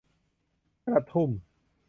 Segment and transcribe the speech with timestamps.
[0.85, 1.29] กระทุ่ม